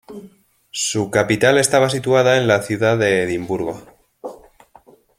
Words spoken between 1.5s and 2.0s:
estaba